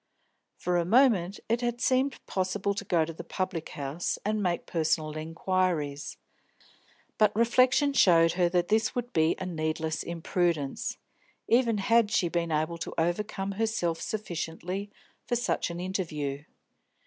For 0.57 0.77
a 0.77 0.83
moment 0.83 1.39
it 1.47 1.61
had 1.61 1.79
seemed 1.79 2.25
possible 2.25 2.73
to 2.73 2.83
go 2.83 3.05
to 3.05 3.13
the 3.13 3.23
public 3.23 3.69
house 3.77 4.17
and 4.25 4.41
make 4.41 4.65
personal 4.65 5.15
inquiries, 5.15 6.17
but 7.19 7.35
reflection 7.35 7.93
showed 7.93 8.31
her 8.31 8.49
that 8.49 8.69
this 8.69 8.95
would 8.95 9.13
be 9.13 9.35
a 9.37 9.45
needless 9.45 10.01
imprudence, 10.01 10.97
even 11.47 11.77
had 11.77 12.09
she 12.09 12.29
been 12.29 12.51
able 12.51 12.79
to 12.79 12.95
overcome 12.97 13.51
herself 13.51 14.01
sufficiently 14.01 14.89
for 15.27 15.35
such 15.35 15.69
an 15.69 15.79
interview. 15.79 16.45